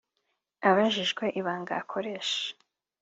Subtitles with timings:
[0.69, 2.43] Abajijwe ibanga akoresha